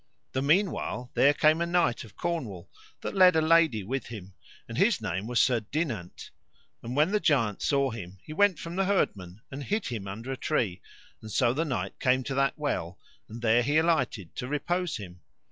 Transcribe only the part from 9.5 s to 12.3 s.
and hid him under a tree, and so the knight came